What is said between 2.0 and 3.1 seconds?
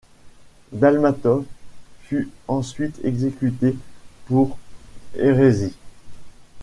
fut ensuite